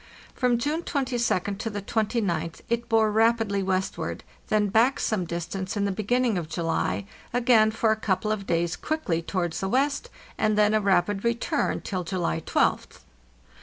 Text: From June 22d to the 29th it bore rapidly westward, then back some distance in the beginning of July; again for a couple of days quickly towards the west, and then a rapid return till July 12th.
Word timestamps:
From 0.33 0.57
June 0.57 0.81
22d 0.81 1.59
to 1.59 1.69
the 1.69 1.79
29th 1.83 2.61
it 2.69 2.89
bore 2.89 3.11
rapidly 3.11 3.61
westward, 3.61 4.23
then 4.47 4.65
back 4.69 4.99
some 4.99 5.25
distance 5.25 5.77
in 5.77 5.85
the 5.85 5.91
beginning 5.91 6.39
of 6.39 6.49
July; 6.49 7.05
again 7.31 7.69
for 7.69 7.91
a 7.91 7.95
couple 8.01 8.31
of 8.31 8.47
days 8.47 8.75
quickly 8.75 9.21
towards 9.21 9.59
the 9.59 9.69
west, 9.69 10.09
and 10.39 10.57
then 10.57 10.73
a 10.73 10.81
rapid 10.81 11.23
return 11.23 11.81
till 11.81 12.03
July 12.03 12.39
12th. 12.39 13.01